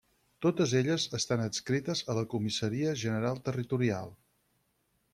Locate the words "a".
2.13-2.17